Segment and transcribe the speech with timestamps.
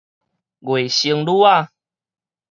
[0.03, 0.07] 外甥女
[1.25, 1.71] 仔